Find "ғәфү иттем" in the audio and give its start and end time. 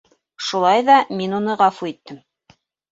1.63-2.23